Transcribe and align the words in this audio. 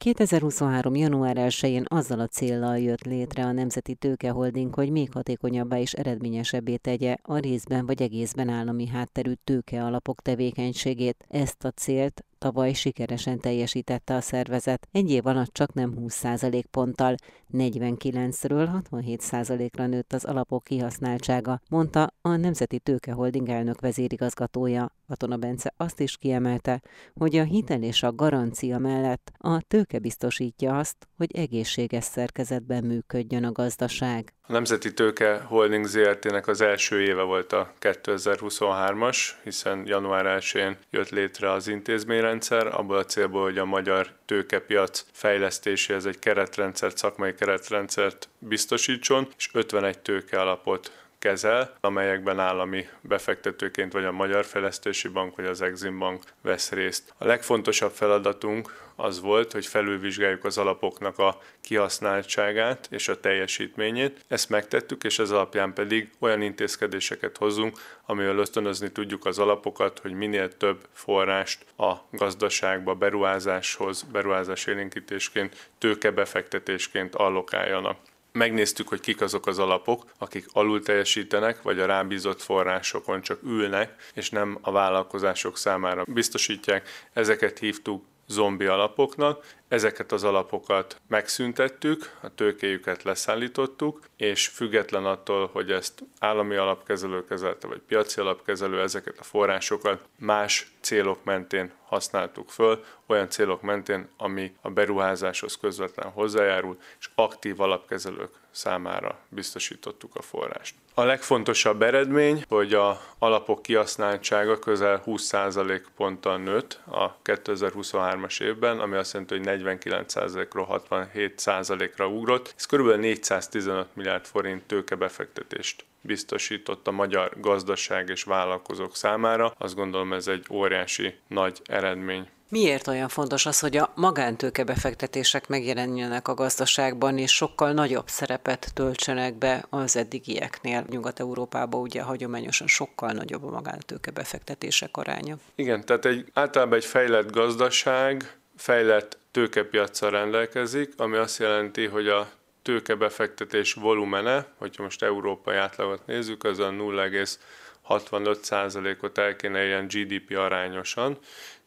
2023. 0.00 0.94
január 0.94 1.36
1-én 1.38 1.84
azzal 1.88 2.20
a 2.20 2.26
céllal 2.26 2.78
jött 2.78 3.04
létre 3.04 3.44
a 3.44 3.52
Nemzeti 3.52 3.94
Tőkeholding, 3.94 4.74
hogy 4.74 4.90
még 4.90 5.12
hatékonyabbá 5.12 5.78
és 5.78 5.92
eredményesebbé 5.92 6.76
tegye 6.76 7.16
a 7.22 7.38
részben 7.38 7.86
vagy 7.86 8.02
egészben 8.02 8.48
állami 8.48 8.86
hátterű 8.86 9.32
tőke 9.44 9.84
alapok 9.84 10.20
tevékenységét. 10.20 11.24
Ezt 11.28 11.64
a 11.64 11.70
célt 11.70 12.24
tavaly 12.38 12.72
sikeresen 12.72 13.40
teljesítette 13.40 14.14
a 14.14 14.20
szervezet. 14.20 14.88
Egy 14.92 15.10
év 15.10 15.26
alatt 15.26 15.52
csak 15.52 15.74
nem 15.74 15.94
20% 15.98 16.64
ponttal, 16.70 17.14
49-ről 17.52 18.82
67%-ra 18.90 19.86
nőtt 19.86 20.12
az 20.12 20.24
alapok 20.24 20.64
kihasználtsága, 20.64 21.60
mondta 21.68 22.12
a 22.20 22.36
Nemzeti 22.36 22.78
Tőkeholding 22.78 23.48
elnök 23.48 23.80
vezérigazgatója. 23.80 24.92
Katona 25.10 25.36
Bence 25.36 25.74
azt 25.76 26.00
is 26.00 26.16
kiemelte, 26.16 26.82
hogy 27.14 27.36
a 27.36 27.42
hitel 27.42 27.82
és 27.82 28.02
a 28.02 28.12
garancia 28.12 28.78
mellett 28.78 29.32
a 29.38 29.60
tőke 29.68 29.98
biztosítja 29.98 30.78
azt, 30.78 31.08
hogy 31.16 31.36
egészséges 31.36 32.04
szerkezetben 32.04 32.84
működjön 32.84 33.44
a 33.44 33.52
gazdaság. 33.52 34.32
A 34.42 34.52
Nemzeti 34.52 34.94
Tőke 34.94 35.40
Holding 35.40 35.86
ZRT-nek 35.86 36.46
az 36.46 36.60
első 36.60 37.02
éve 37.02 37.22
volt 37.22 37.52
a 37.52 37.72
2023-as, 37.80 39.28
hiszen 39.42 39.82
január 39.86 40.40
1-én 40.40 40.76
jött 40.90 41.08
létre 41.08 41.52
az 41.52 41.68
intézményrendszer, 41.68 42.66
abból 42.66 42.96
a 42.96 43.04
célból, 43.04 43.42
hogy 43.42 43.58
a 43.58 43.64
magyar 43.64 44.12
tőkepiac 44.24 45.04
fejlesztéséhez 45.12 46.06
egy 46.06 46.18
keretrendszert, 46.18 46.96
szakmai 46.96 47.34
keretrendszert 47.34 48.28
biztosítson, 48.38 49.28
és 49.36 49.50
51 49.52 49.98
tőke 49.98 50.40
alapot 50.40 50.92
kezel, 51.20 51.76
amelyekben 51.80 52.38
állami 52.38 52.88
befektetőként 53.00 53.92
vagy 53.92 54.04
a 54.04 54.12
Magyar 54.12 54.44
Fejlesztési 54.44 55.08
Bank 55.08 55.36
vagy 55.36 55.44
az 55.44 55.62
Exim 55.62 55.98
Bank 55.98 56.22
vesz 56.42 56.70
részt. 56.70 57.14
A 57.18 57.26
legfontosabb 57.26 57.92
feladatunk 57.92 58.88
az 58.96 59.20
volt, 59.20 59.52
hogy 59.52 59.66
felülvizsgáljuk 59.66 60.44
az 60.44 60.58
alapoknak 60.58 61.18
a 61.18 61.40
kihasználtságát 61.60 62.88
és 62.90 63.08
a 63.08 63.20
teljesítményét. 63.20 64.24
Ezt 64.28 64.48
megtettük, 64.48 65.04
és 65.04 65.18
ez 65.18 65.30
alapján 65.30 65.72
pedig 65.72 66.10
olyan 66.18 66.42
intézkedéseket 66.42 67.36
hozunk, 67.36 67.78
amivel 68.06 68.38
ösztönözni 68.38 68.92
tudjuk 68.92 69.26
az 69.26 69.38
alapokat, 69.38 69.98
hogy 69.98 70.12
minél 70.12 70.56
több 70.56 70.86
forrást 70.92 71.64
a 71.76 71.94
gazdaságba 72.10 72.94
beruházáshoz, 72.94 74.02
beruházás 74.02 74.66
élénkítésként, 74.66 75.68
tőkebefektetésként 75.78 77.14
allokáljanak 77.14 77.96
megnéztük, 78.32 78.88
hogy 78.88 79.00
kik 79.00 79.20
azok 79.20 79.46
az 79.46 79.58
alapok, 79.58 80.04
akik 80.18 80.46
alul 80.52 80.82
teljesítenek, 80.82 81.62
vagy 81.62 81.80
a 81.80 81.86
rábízott 81.86 82.42
forrásokon 82.42 83.20
csak 83.22 83.42
ülnek, 83.42 84.10
és 84.14 84.30
nem 84.30 84.58
a 84.60 84.70
vállalkozások 84.70 85.58
számára 85.58 86.04
biztosítják. 86.06 86.88
Ezeket 87.12 87.58
hívtuk 87.58 88.04
zombi 88.30 88.66
alapoknak. 88.66 89.44
Ezeket 89.68 90.12
az 90.12 90.24
alapokat 90.24 91.00
megszüntettük, 91.08 92.16
a 92.20 92.34
tőkéjüket 92.34 93.02
leszállítottuk, 93.02 94.00
és 94.16 94.46
független 94.46 95.04
attól, 95.04 95.50
hogy 95.52 95.70
ezt 95.70 96.02
állami 96.18 96.56
alapkezelő 96.56 97.24
kezelte, 97.24 97.66
vagy 97.66 97.80
piaci 97.80 98.20
alapkezelő, 98.20 98.80
ezeket 98.80 99.18
a 99.18 99.24
forrásokat 99.24 100.04
más 100.18 100.72
célok 100.80 101.24
mentén 101.24 101.72
használtuk 101.84 102.50
föl, 102.50 102.84
olyan 103.06 103.28
célok 103.28 103.62
mentén, 103.62 104.08
ami 104.16 104.52
a 104.60 104.70
beruházáshoz 104.70 105.56
közvetlen 105.56 106.10
hozzájárul, 106.10 106.78
és 106.98 107.10
aktív 107.14 107.60
alapkezelők 107.60 108.39
számára 108.50 109.18
biztosítottuk 109.28 110.14
a 110.14 110.22
forrást. 110.22 110.74
A 110.94 111.04
legfontosabb 111.04 111.82
eredmény, 111.82 112.44
hogy 112.48 112.74
a 112.74 113.00
alapok 113.18 113.62
kihasználtsága 113.62 114.58
közel 114.58 115.02
20% 115.06 115.82
ponttal 115.96 116.38
nőtt 116.38 116.80
a 116.86 117.16
2023-as 117.24 118.42
évben, 118.42 118.80
ami 118.80 118.96
azt 118.96 119.12
jelenti, 119.12 119.36
hogy 119.36 119.46
49%-ról 119.46 120.82
67%-ra 120.88 122.06
ugrott. 122.06 122.54
Ez 122.56 122.66
kb. 122.66 122.94
415 122.94 123.86
milliárd 123.92 124.24
forint 124.24 124.62
tőkebefektetést 124.62 125.84
biztosított 126.00 126.86
a 126.86 126.90
magyar 126.90 127.40
gazdaság 127.40 128.08
és 128.08 128.22
vállalkozók 128.22 128.96
számára. 128.96 129.54
Azt 129.58 129.74
gondolom 129.74 130.12
ez 130.12 130.28
egy 130.28 130.46
óriási 130.50 131.14
nagy 131.26 131.60
eredmény. 131.64 132.28
Miért 132.50 132.86
olyan 132.86 133.08
fontos 133.08 133.46
az, 133.46 133.60
hogy 133.60 133.76
a 133.76 133.92
magántőkebefektetések 133.94 135.48
megjelenjenek 135.48 136.28
a 136.28 136.34
gazdaságban, 136.34 137.18
és 137.18 137.34
sokkal 137.34 137.72
nagyobb 137.72 138.08
szerepet 138.08 138.70
töltsenek 138.74 139.34
be 139.34 139.64
az 139.68 139.96
eddigieknél? 139.96 140.84
Nyugat-Európában 140.88 141.80
ugye 141.80 142.02
hagyományosan 142.02 142.66
sokkal 142.66 143.12
nagyobb 143.12 143.44
a 143.44 143.50
magántőkebefektetések 143.50 144.96
aránya. 144.96 145.36
Igen, 145.54 145.84
tehát 145.84 146.04
egy, 146.04 146.30
általában 146.32 146.78
egy 146.78 146.84
fejlett 146.84 147.32
gazdaság 147.32 148.36
fejlett 148.56 149.18
tőkepiacsal 149.30 150.10
rendelkezik, 150.10 150.92
ami 150.96 151.16
azt 151.16 151.38
jelenti, 151.38 151.86
hogy 151.86 152.08
a 152.08 152.30
tőkebefektetés 152.62 153.72
volumene, 153.72 154.46
hogyha 154.56 154.82
most 154.82 155.02
európai 155.02 155.56
átlagot 155.56 156.06
nézzük, 156.06 156.44
az 156.44 156.58
a 156.58 156.70
0,65%-ot 156.70 159.18
el 159.18 159.36
kéne 159.36 159.64
ilyen 159.64 159.86
GDP 159.86 160.36
arányosan, 160.36 161.18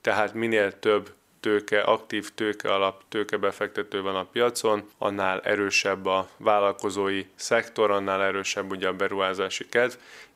tehát 0.04 0.34
minél 0.34 0.80
több 0.80 1.14
tőke, 1.40 1.82
aktív 1.82 2.30
tőke 2.34 2.74
alap, 2.74 3.04
tőkebefektető 3.10 4.02
van 4.02 4.16
a 4.16 4.26
piacon, 4.26 4.90
annál 4.98 5.42
erősebb 5.42 6.06
a 6.06 6.30
vállalkozói 6.38 7.26
szektor, 7.36 7.92
annál 7.92 8.22
erősebb 8.22 8.72
ugye 8.72 8.88
a 8.88 8.94
beruházási 8.94 9.66
kedv, 9.70 9.94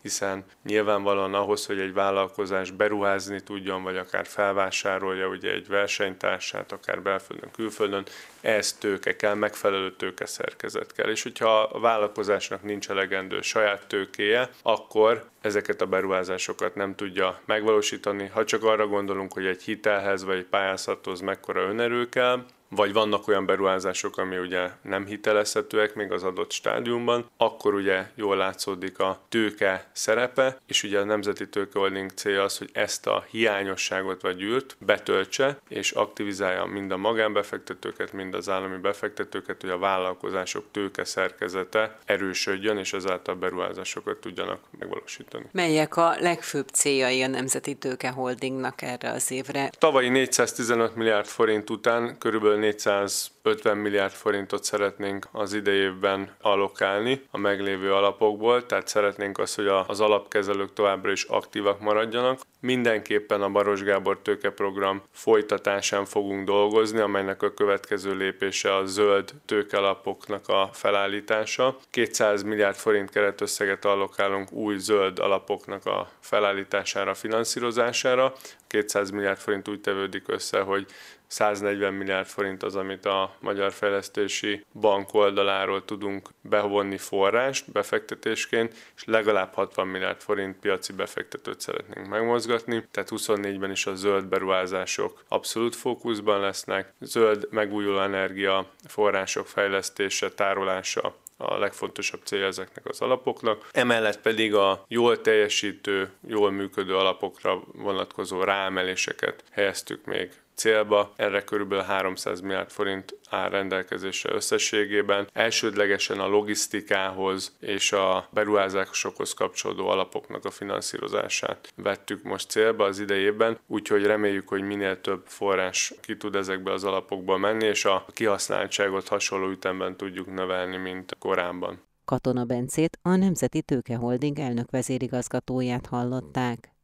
hiszen 0.07 0.44
nyilvánvalóan 0.63 1.34
ahhoz, 1.34 1.66
hogy 1.66 1.79
egy 1.79 1.94
vállalkozás 1.94 2.72
beruházni 2.72 3.41
tudjon, 3.41 3.84
vagy 3.84 3.97
akár 3.97 4.25
felvásárolja 4.25 5.28
ugye 5.28 5.51
egy 5.51 5.68
versenytársát, 5.68 6.72
akár 6.72 7.01
belföldön, 7.01 7.51
külföldön, 7.51 8.06
ez 8.41 8.73
tőke 8.73 9.16
kell, 9.16 9.34
megfelelő 9.34 9.95
tőke 9.95 10.25
szerkezet 10.25 10.94
kell. 10.94 11.09
És 11.09 11.23
hogyha 11.23 11.62
a 11.62 11.79
vállalkozásnak 11.79 12.63
nincs 12.63 12.90
elegendő 12.90 13.41
saját 13.41 13.88
tőkéje, 13.88 14.50
akkor 14.62 15.29
ezeket 15.41 15.81
a 15.81 15.85
beruházásokat 15.85 16.75
nem 16.75 16.95
tudja 16.95 17.39
megvalósítani. 17.45 18.28
Ha 18.28 18.45
csak 18.45 18.63
arra 18.63 18.88
gondolunk, 18.88 19.34
hogy 19.34 19.45
egy 19.45 19.63
hitelhez 19.63 20.24
vagy 20.24 20.38
egy 20.38 20.45
pályázathoz 20.45 21.19
mekkora 21.19 21.62
önerő 21.62 22.09
kell, 22.09 22.45
vagy 22.69 22.94
vannak 22.94 23.28
olyan 23.28 23.45
beruházások, 23.45 24.17
ami 24.17 24.38
ugye 24.38 24.69
nem 24.81 25.05
hitelezhetőek 25.05 25.95
még 25.95 26.11
az 26.11 26.23
adott 26.23 26.51
stádiumban, 26.51 27.29
akkor 27.38 27.73
ugye 27.73 28.05
jól 28.16 28.35
látszódik 28.38 29.00
a 29.00 29.19
tőke 29.29 29.89
szerepe, 29.91 30.57
és 30.66 30.83
ugye 30.83 31.00
a 31.00 31.03
Nemzeti 31.03 31.50
Tőkeholding 31.50 32.11
célja 32.11 32.44
az, 32.44 32.57
hogy 32.57 32.69
ezt 32.73 33.07
a 33.07 33.25
hiányosságot 33.29 34.22
vagy 34.22 34.41
űrt 34.41 34.75
betöltse, 34.79 35.59
és 35.67 35.91
aktivizálja 35.91 36.66
mind 36.66 36.91
a 36.91 36.97
magánbefektetőket, 36.97 38.13
mind 38.13 38.33
az 38.33 38.50
állami 38.50 38.77
befektetőket, 38.77 39.61
hogy 39.61 39.69
a 39.69 39.77
vállalkozások 39.77 40.66
tőke 40.72 41.03
szerkezete 41.03 41.97
erősödjön, 42.06 42.77
és 42.77 42.94
ezáltal 42.94 43.35
beruházásokat 43.35 44.17
tudjanak 44.17 44.59
megvalósítani. 44.79 45.45
Melyek 45.51 45.97
a 45.97 46.16
legfőbb 46.19 46.67
céljai 46.67 47.22
a 47.22 47.27
Nemzeti 47.27 47.75
Tőkeholdingnak 47.75 48.81
erre 48.81 49.09
az 49.11 49.31
évre? 49.31 49.69
Tavalyi 49.77 50.09
415 50.09 50.95
milliárd 50.95 51.25
forint 51.25 51.69
után 51.69 52.17
körülbelül 52.17 52.56
450 52.57 53.78
milliárd 53.78 54.12
forintot 54.12 54.63
szeretnénk 54.63 55.28
az 55.31 55.53
idejében 55.53 56.35
allokálni 56.41 57.22
a 57.31 57.38
meglévő 57.38 57.94
alapokból, 57.94 58.66
tehát 58.66 58.88
szeretnénk 58.88 59.38
azt, 59.38 59.56
hogy 59.56 59.68
az 59.88 60.01
alapkezelők 60.01 60.73
továbbra 60.73 61.12
is 61.12 61.23
aktívak 61.23 61.79
maradjanak. 61.79 62.40
Mindenképpen 62.59 63.41
a 63.41 63.50
Baros 63.50 63.84
Gábor 63.84 64.19
tőkeprogram 64.22 65.01
folytatásán 65.12 66.06
fogunk 66.06 66.45
dolgozni, 66.45 67.00
amelynek 67.00 67.44
a 67.44 67.53
következő 67.53 68.16
lépése 68.16 68.75
a 68.75 68.85
zöld 68.85 69.34
tőkelapoknak 69.45 70.47
a 70.47 70.69
felállítása. 70.74 71.78
200 71.89 72.44
milliárd 72.44 72.75
forint 72.75 73.09
keretösszeget 73.09 73.85
allokálunk 73.85 74.51
új 74.51 74.78
zöld 74.78 75.19
alapoknak 75.19 75.85
a 75.85 76.09
felállítására, 76.19 77.13
finanszírozására. 77.13 78.34
200 78.68 79.09
milliárd 79.09 79.39
forint 79.39 79.68
úgy 79.68 79.81
tevődik 79.81 80.24
össze, 80.28 80.59
hogy 80.59 80.85
140 81.27 81.93
milliárd 81.93 82.27
forint 82.27 82.63
az, 82.63 82.75
amit 82.75 83.05
a 83.05 83.35
Magyar 83.39 83.71
Fejlesztési 83.71 84.65
Bank 84.74 85.13
oldaláról 85.13 85.85
tudunk 85.85 86.29
bevonni 86.41 86.97
forrást 86.97 87.71
befektetésként, 87.71 88.74
és 88.95 89.03
legalább 89.06 89.53
60 89.53 89.88
milliárd 89.88 90.21
forint 90.21 90.59
piaci 90.59 90.94
befektetőt 90.94 91.62
szeretnénk 91.62 92.07
megmozgatni, 92.07 92.88
tehát 92.91 93.09
24-ben 93.15 93.71
is 93.71 93.85
a 93.85 93.95
zöld 93.95 94.25
beruházások 94.25 95.24
abszolút 95.27 95.75
fókuszban 95.75 96.39
lesznek, 96.39 96.94
zöld 97.00 97.47
megújuló 97.50 98.00
energia 98.00 98.69
források 98.88 99.47
fejlesztése, 99.47 100.29
tárolása 100.29 101.15
a 101.38 101.57
legfontosabb 101.57 102.19
célja 102.24 102.45
ezeknek 102.45 102.85
az 102.85 103.01
alapoknak. 103.01 103.69
Emellett 103.71 104.21
pedig 104.21 104.56
a 104.56 104.85
jól 104.88 105.21
teljesítő, 105.21 106.09
jól 106.27 106.51
működő 106.51 106.95
alapokra 106.95 107.62
vonatkozó 107.74 108.44
ráemeléseket 108.44 109.44
helyeztük 109.51 110.06
még 110.06 110.31
célba. 110.57 111.13
Erre 111.15 111.44
körülbelül 111.44 111.83
300 111.83 112.42
milliárd 112.42 112.69
forint 112.69 113.18
áll 113.30 113.50
rendelkezésre 113.50 114.33
összességében. 114.33 115.27
Elsődlegesen 115.33 116.19
a 116.19 116.27
logisztikához 116.27 117.56
és 117.59 117.92
a 117.92 118.27
beruházásokhoz 118.31 119.33
kapcsolódó 119.33 119.88
alapoknak 119.88 120.45
a 120.45 120.51
finanszírozását 120.51 121.74
vettük 121.75 122.24
most 122.24 122.50
célba 122.50 122.86
az 122.86 123.00
idejében, 123.00 123.59
úgyhogy 123.68 124.06
reméljük, 124.06 124.48
hogy 124.48 124.62
minél 124.62 125.01
több 125.01 125.24
forrás 125.25 125.94
ki 126.01 126.18
tud 126.18 126.36
ezekbe 126.36 126.71
az 126.71 126.83
alapokba 126.83 127.38
menni, 127.38 127.65
és 127.65 127.86
a 127.86 128.06
kihasználtságot 128.13 129.07
hasonló 129.07 129.50
ütemben 129.50 129.98
tudjuk 129.98 130.33
növelni, 130.33 130.77
mint 130.77 131.15
korábban. 131.19 131.86
Katona 132.06 132.44
Bencét, 132.44 133.00
a 133.01 133.15
Nemzeti 133.15 133.62
Tőkeholding 133.62 134.39
elnök 134.39 134.71
vezérigazgatóját 134.71 135.86
hallották. 135.86 136.76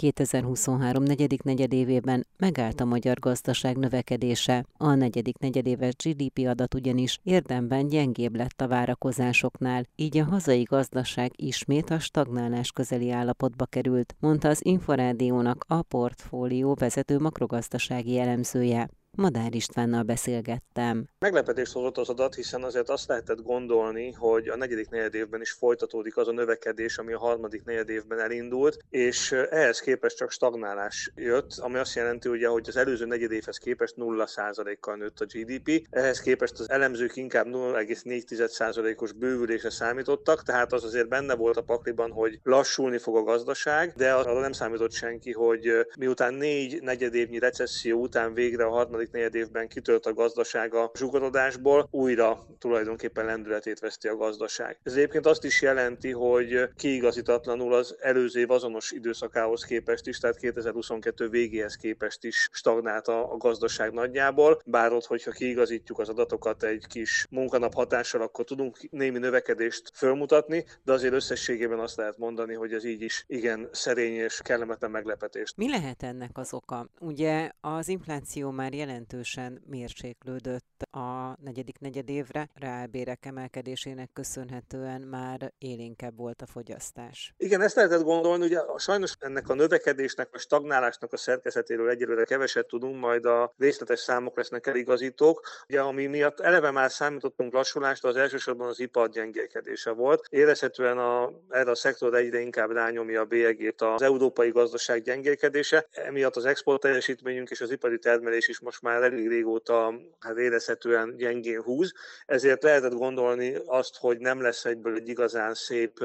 2023 0.00 1.02
negyedik 1.02 1.42
negyedévében 1.42 2.26
megállt 2.36 2.80
a 2.80 2.84
magyar 2.84 3.18
gazdaság 3.18 3.76
növekedése. 3.76 4.64
A 4.76 4.94
negyedik 4.94 5.38
negyedéves 5.38 5.94
GDP 6.04 6.46
adat 6.46 6.74
ugyanis 6.74 7.18
érdemben 7.22 7.88
gyengébb 7.88 8.36
lett 8.36 8.60
a 8.60 8.68
várakozásoknál, 8.68 9.86
így 9.96 10.18
a 10.18 10.24
hazai 10.24 10.62
gazdaság 10.62 11.32
ismét 11.36 11.90
a 11.90 11.98
stagnálás 11.98 12.72
közeli 12.72 13.10
állapotba 13.10 13.66
került, 13.66 14.16
mondta 14.20 14.48
az 14.48 14.64
Inforádiónak 14.64 15.64
a 15.68 15.82
portfólió 15.82 16.74
vezető 16.74 17.18
makrogazdasági 17.18 18.18
elemzője. 18.18 18.88
Madár 19.16 19.54
Istvánnal 19.54 20.02
beszélgettem. 20.02 21.06
Meglepetést 21.18 21.72
hozott 21.72 21.98
az 21.98 22.08
adat, 22.08 22.34
hiszen 22.34 22.62
azért 22.62 22.88
azt 22.88 23.08
lehetett 23.08 23.42
gondolni, 23.42 24.12
hogy 24.12 24.48
a 24.48 24.56
negyedik 24.56 24.88
negyedévben 24.88 25.40
is 25.40 25.50
folytatódik 25.50 26.16
az 26.16 26.28
a 26.28 26.32
növekedés, 26.32 26.98
ami 26.98 27.12
a 27.12 27.18
harmadik 27.18 27.64
negyedévben 27.64 28.18
elindult, 28.18 28.78
és 28.90 29.32
ehhez 29.32 29.80
képest 29.80 30.16
csak 30.16 30.30
stagnálás 30.30 31.12
jött, 31.14 31.50
ami 31.56 31.78
azt 31.78 31.94
jelenti, 31.94 32.28
ugye, 32.28 32.48
hogy 32.48 32.68
az 32.68 32.76
előző 32.76 33.06
negyedévhez 33.06 33.58
képest 33.58 33.94
0%-kal 33.98 34.96
nőtt 34.96 35.20
a 35.20 35.24
GDP, 35.24 35.86
ehhez 35.90 36.20
képest 36.20 36.60
az 36.60 36.70
elemzők 36.70 37.16
inkább 37.16 37.46
0,4%-os 37.46 39.12
bővülésre 39.12 39.70
számítottak, 39.70 40.42
tehát 40.42 40.72
az 40.72 40.84
azért 40.84 41.08
benne 41.08 41.34
volt 41.34 41.56
a 41.56 41.62
pakliban, 41.62 42.10
hogy 42.10 42.38
lassulni 42.42 42.98
fog 42.98 43.16
a 43.16 43.22
gazdaság, 43.22 43.92
de 43.96 44.12
arra 44.12 44.40
nem 44.40 44.52
számított 44.52 44.92
senki, 44.92 45.32
hogy 45.32 45.86
miután 45.98 46.34
négy 46.34 46.82
negyedévnyi 46.82 47.38
recesszió 47.38 48.00
után 48.00 48.34
végre 48.34 48.64
a 48.64 48.70
harmadik 48.70 48.99
harmadik 49.00 49.10
negyed 49.10 49.34
évben 49.34 49.68
kitölt 49.68 50.06
a 50.06 50.12
gazdaság 50.12 50.74
a 50.74 50.90
zsugorodásból, 50.94 51.88
újra 51.90 52.46
tulajdonképpen 52.58 53.24
lendületét 53.24 53.78
veszti 53.78 54.08
a 54.08 54.16
gazdaság. 54.16 54.78
Ez 54.82 54.92
egyébként 54.92 55.26
azt 55.26 55.44
is 55.44 55.62
jelenti, 55.62 56.10
hogy 56.10 56.68
kiigazítatlanul 56.76 57.74
az 57.74 57.96
előző 58.00 58.40
év 58.40 58.50
azonos 58.50 58.90
időszakához 58.90 59.64
képest 59.64 60.06
is, 60.06 60.18
tehát 60.18 60.36
2022 60.36 61.28
végéhez 61.28 61.76
képest 61.76 62.24
is 62.24 62.48
stagnált 62.52 63.08
a 63.08 63.36
gazdaság 63.38 63.92
nagyjából, 63.92 64.60
bár 64.64 64.92
ott, 64.92 65.04
hogyha 65.04 65.30
kiigazítjuk 65.30 65.98
az 65.98 66.08
adatokat 66.08 66.62
egy 66.62 66.86
kis 66.86 67.26
munkanap 67.30 67.74
hatással, 67.74 68.20
akkor 68.20 68.44
tudunk 68.44 68.90
némi 68.90 69.18
növekedést 69.18 69.90
fölmutatni, 69.94 70.64
de 70.84 70.92
azért 70.92 71.14
összességében 71.14 71.78
azt 71.78 71.96
lehet 71.96 72.18
mondani, 72.18 72.54
hogy 72.54 72.72
ez 72.72 72.84
így 72.84 73.02
is 73.02 73.24
igen 73.26 73.68
szerény 73.72 74.14
és 74.14 74.40
kellemetlen 74.42 74.90
meglepetés. 74.90 75.52
Mi 75.56 75.68
lehet 75.68 76.02
ennek 76.02 76.30
az 76.38 76.52
oka? 76.52 76.88
Ugye 76.98 77.50
az 77.60 77.88
infláció 77.88 78.50
már 78.50 78.74
jelen 78.74 78.89
jelentősen 78.90 79.62
mérséklődött 79.66 80.69
a 80.82 81.36
negyedik 81.42 81.78
negyedévre, 81.78 82.48
reálbérek 82.54 83.26
emelkedésének 83.26 84.10
köszönhetően 84.12 85.00
már 85.00 85.52
élénkebb 85.58 86.16
volt 86.16 86.42
a 86.42 86.46
fogyasztás. 86.46 87.34
Igen, 87.36 87.60
ezt 87.60 87.76
lehetett 87.76 88.02
gondolni, 88.02 88.44
ugye 88.44 88.60
sajnos 88.76 89.14
ennek 89.18 89.48
a 89.48 89.54
növekedésnek, 89.54 90.28
a 90.32 90.38
stagnálásnak 90.38 91.12
a 91.12 91.16
szerkezetéről 91.16 91.88
egyelőre 91.88 92.24
keveset 92.24 92.66
tudunk, 92.66 93.00
majd 93.00 93.24
a 93.24 93.52
részletes 93.58 94.00
számok 94.00 94.36
lesznek 94.36 94.66
eligazítók. 94.66 95.46
Ugye, 95.68 95.80
ami 95.80 96.06
miatt 96.06 96.40
eleve 96.40 96.70
már 96.70 96.90
számítottunk 96.90 97.52
lassulást, 97.52 98.04
az 98.04 98.16
elsősorban 98.16 98.68
az 98.68 98.80
ipar 98.80 99.08
gyengélkedése 99.08 99.90
volt. 99.90 100.26
Érezhetően 100.30 100.98
a, 100.98 101.32
erre 101.48 101.70
a 101.70 101.74
szektor 101.74 102.14
egyre 102.14 102.40
inkább 102.40 102.70
rányomja 102.70 103.20
a 103.20 103.24
bélyegét 103.24 103.82
az 103.82 104.02
európai 104.02 104.50
gazdaság 104.50 105.02
gyengélkedése, 105.02 105.86
emiatt 105.90 106.36
az 106.36 106.44
export 106.44 106.80
teljesítményünk 106.80 107.50
és 107.50 107.60
az 107.60 107.70
ipari 107.70 107.98
termelés 107.98 108.48
is 108.48 108.60
most 108.60 108.82
már 108.82 109.02
elég 109.02 109.28
régóta 109.28 109.94
hát 110.18 110.38
érezhetően 110.70 111.16
gyengén 111.16 111.62
húz, 111.62 111.92
ezért 112.26 112.62
lehetett 112.62 112.92
gondolni 112.92 113.56
azt, 113.66 113.96
hogy 113.96 114.18
nem 114.18 114.42
lesz 114.42 114.64
egyből 114.64 114.96
egy 114.96 115.08
igazán 115.08 115.54
szép 115.54 115.98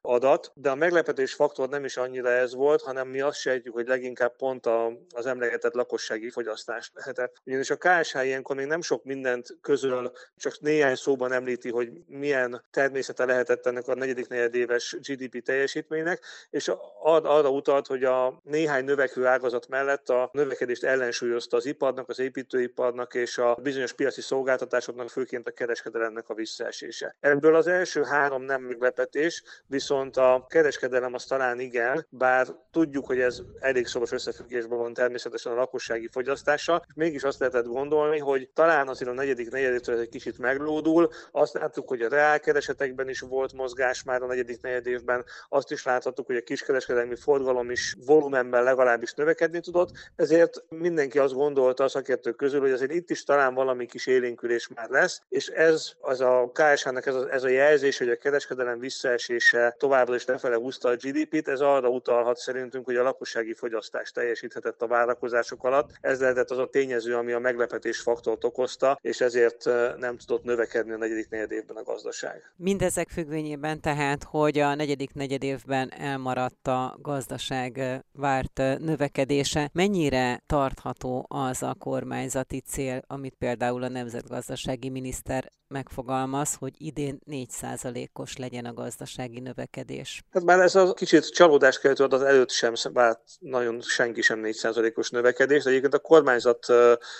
adat, 0.00 0.52
de 0.54 0.70
a 0.70 0.74
meglepetés 0.74 1.34
faktor 1.34 1.68
nem 1.68 1.84
is 1.84 1.96
annyira 1.96 2.30
ez 2.30 2.54
volt, 2.54 2.82
hanem 2.82 3.08
mi 3.08 3.20
azt 3.20 3.38
sejtjük, 3.38 3.74
hogy 3.74 3.86
leginkább 3.86 4.36
pont 4.36 4.66
a, 4.66 4.92
az 5.14 5.26
emlegetett 5.26 5.74
lakossági 5.74 6.30
fogyasztás 6.30 6.90
lehetett. 6.94 7.36
Ugyanis 7.44 7.70
a 7.70 7.76
KSH 7.76 8.24
ilyenkor 8.24 8.56
még 8.56 8.66
nem 8.66 8.80
sok 8.80 9.04
mindent 9.04 9.56
közöl, 9.60 10.12
csak 10.36 10.60
néhány 10.60 10.94
szóban 10.94 11.32
említi, 11.32 11.70
hogy 11.70 11.90
milyen 12.06 12.64
természete 12.70 13.24
lehetett 13.24 13.66
ennek 13.66 13.88
a 13.88 13.94
negyedik 13.94 14.28
negyedéves 14.28 14.96
GDP 15.00 15.42
teljesítménynek, 15.42 16.22
és 16.50 16.70
arra 17.02 17.50
utalt, 17.50 17.86
hogy 17.86 18.04
a 18.04 18.40
néhány 18.44 18.84
növekvő 18.84 19.26
ágazat 19.26 19.68
mellett 19.68 20.08
a 20.08 20.30
növekedést 20.32 20.84
ellensúlyozta 20.84 21.56
az 21.56 21.66
iparnak, 21.66 22.08
az 22.08 22.18
építőiparnak 22.18 23.14
és 23.14 23.38
a 23.38 23.58
bizonyos 23.62 23.92
piaci 23.98 24.20
szolgáltatásoknak, 24.20 25.08
főként 25.08 25.48
a 25.48 25.50
kereskedelemnek 25.50 26.28
a 26.28 26.34
visszaesése. 26.34 27.16
Ebből 27.20 27.54
az 27.54 27.66
első 27.66 28.02
három 28.02 28.42
nem 28.42 28.62
meglepetés, 28.62 29.42
viszont 29.66 30.16
a 30.16 30.46
kereskedelem 30.48 31.14
az 31.14 31.24
talán 31.24 31.60
igen, 31.60 32.06
bár 32.10 32.46
tudjuk, 32.70 33.06
hogy 33.06 33.20
ez 33.20 33.42
elég 33.58 33.86
szoros 33.86 34.12
összefüggésben 34.12 34.78
van 34.78 34.92
természetesen 34.92 35.52
a 35.52 35.54
lakossági 35.54 36.08
fogyasztással, 36.12 36.84
mégis 36.94 37.22
azt 37.22 37.38
lehetett 37.38 37.66
gondolni, 37.66 38.18
hogy 38.18 38.50
talán 38.54 38.88
azért 38.88 39.10
a 39.10 39.14
negyedik 39.14 39.50
negyedévtől 39.50 39.98
egy 39.98 40.08
kicsit 40.08 40.38
meglódul. 40.38 41.10
Azt 41.30 41.54
láttuk, 41.54 41.88
hogy 41.88 42.02
a 42.02 42.08
reálkeresetekben 42.08 43.08
is 43.08 43.20
volt 43.20 43.52
mozgás 43.52 44.02
már 44.02 44.22
a 44.22 44.26
negyedik 44.26 44.60
negyedévben, 44.60 45.24
azt 45.48 45.70
is 45.70 45.84
láthattuk, 45.84 46.26
hogy 46.26 46.36
a 46.36 46.42
kiskereskedelmi 46.42 47.16
forgalom 47.16 47.70
is 47.70 47.96
volumenben 48.06 48.62
legalábbis 48.62 49.12
növekedni 49.14 49.60
tudott, 49.60 49.90
ezért 50.16 50.64
mindenki 50.68 51.18
azt 51.18 51.34
gondolta, 51.34 51.84
a 51.84 51.88
szakértők 51.88 52.36
közül, 52.36 52.60
hogy 52.60 52.70
azért 52.70 52.92
itt 52.92 53.10
is 53.10 53.24
talán 53.24 53.54
valami 53.54 53.86
kis 53.88 54.06
élénkülés 54.06 54.68
már 54.74 54.88
lesz, 54.88 55.22
és 55.28 55.46
ez 55.46 55.92
az 56.00 56.20
a 56.20 56.50
KSH-nak 56.52 57.06
ez 57.06 57.14
a, 57.14 57.32
ez 57.32 57.44
a 57.44 57.48
jelzés, 57.48 57.98
hogy 57.98 58.08
a 58.08 58.16
kereskedelem 58.16 58.78
visszaesése 58.78 59.74
továbbra 59.78 60.14
is 60.14 60.24
lefele 60.24 60.56
húzta 60.56 60.88
a 60.88 60.96
GDP-t, 60.96 61.48
ez 61.48 61.60
arra 61.60 61.88
utalhat 61.88 62.36
szerintünk, 62.36 62.84
hogy 62.84 62.96
a 62.96 63.02
lakossági 63.02 63.54
fogyasztás 63.54 64.10
teljesíthetett 64.10 64.82
a 64.82 64.86
várakozások 64.86 65.64
alatt. 65.64 65.90
Ez 66.00 66.20
lehetett 66.20 66.50
az 66.50 66.58
a 66.58 66.66
tényező, 66.66 67.16
ami 67.16 67.32
a 67.32 67.38
meglepetés 67.38 68.00
faktort 68.00 68.44
okozta, 68.44 68.98
és 69.02 69.20
ezért 69.20 69.64
nem 69.98 70.16
tudott 70.16 70.44
növekedni 70.44 70.92
a 70.92 70.96
negyedik 70.96 71.28
negyed 71.28 71.50
évben 71.50 71.76
a 71.76 71.82
gazdaság. 71.82 72.52
Mindezek 72.56 73.08
függvényében 73.08 73.80
tehát, 73.80 74.24
hogy 74.24 74.58
a 74.58 74.74
negyedik 74.74 75.14
negyed 75.14 75.42
évben 75.42 75.92
elmaradt 75.92 76.68
a 76.68 76.96
gazdaság 77.02 77.80
várt 78.12 78.62
növekedése, 78.78 79.70
mennyire 79.72 80.42
tartható 80.46 81.26
az 81.28 81.62
a 81.62 81.74
kormányzati 81.78 82.60
cél, 82.60 83.02
amit 83.06 83.34
például 83.38 83.77
a 83.82 83.88
nemzetgazdasági 83.88 84.88
miniszter 84.88 85.52
megfogalmaz, 85.68 86.54
hogy 86.54 86.72
idén 86.78 87.18
4%-os 87.30 88.36
legyen 88.36 88.64
a 88.64 88.72
gazdasági 88.72 89.40
növekedés. 89.40 90.22
Hát 90.30 90.42
már 90.42 90.60
ez 90.60 90.74
a 90.74 90.92
kicsit 90.92 91.32
csalódás 91.32 91.78
keltő 91.78 92.04
az 92.04 92.22
előtt 92.22 92.50
sem 92.50 92.72
vált 92.92 93.20
nagyon 93.38 93.80
senki 93.80 94.22
sem 94.22 94.40
4%-os 94.42 95.10
növekedés, 95.10 95.62
de 95.62 95.70
egyébként 95.70 95.94
a 95.94 95.98
kormányzat 95.98 96.66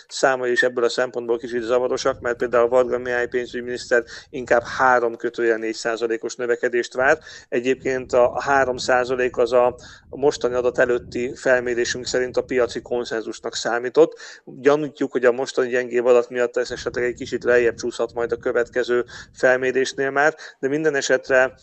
számai 0.08 0.50
is 0.50 0.62
ebből 0.62 0.84
a 0.84 0.88
szempontból 0.88 1.38
kicsit 1.38 1.62
zavarosak, 1.62 2.20
mert 2.20 2.36
például 2.36 2.68
Varga 2.68 2.98
Mihály 2.98 3.28
pénzügyminiszter 3.28 4.04
inkább 4.30 4.62
3 4.62 5.16
kötője 5.16 5.56
4%-os 5.60 6.34
növekedést 6.34 6.94
várt. 6.94 7.22
Egyébként 7.48 8.12
a 8.12 8.42
3% 8.48 9.32
az 9.32 9.52
a 9.52 9.76
mostani 10.08 10.54
adat 10.54 10.78
előtti 10.78 11.34
felmérésünk 11.34 12.06
szerint 12.06 12.36
a 12.36 12.42
piaci 12.42 12.82
konszenzusnak 12.82 13.54
számított. 13.54 14.18
Gyanítjuk, 14.44 15.12
hogy 15.12 15.24
a 15.24 15.32
mostani 15.32 15.68
gyengébb 15.68 16.04
adat 16.04 16.28
miatt 16.28 16.47
ez 16.56 16.70
esetleg 16.70 17.04
egy 17.04 17.14
kicsit 17.14 17.44
lejjebb 17.44 17.74
csúszhat 17.74 18.14
majd 18.14 18.32
a 18.32 18.36
következő 18.36 19.04
felmérésnél 19.32 20.10
már, 20.10 20.34
de 20.58 20.68
minden 20.68 20.94
esetre 20.94 21.54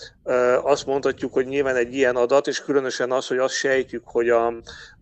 azt 0.63 0.85
mondhatjuk, 0.85 1.33
hogy 1.33 1.45
nyilván 1.45 1.75
egy 1.75 1.93
ilyen 1.93 2.15
adat, 2.15 2.47
és 2.47 2.63
különösen 2.63 3.11
az, 3.11 3.27
hogy 3.27 3.37
azt 3.37 3.53
sejtjük, 3.53 4.03
hogy 4.05 4.29
a, 4.29 4.53